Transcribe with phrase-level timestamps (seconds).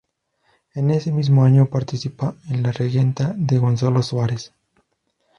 [0.73, 4.51] Ese mismo año participa en "La Regenta", de Gonzalo Suárez.